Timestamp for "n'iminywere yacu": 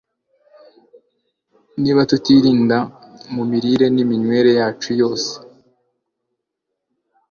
3.95-4.89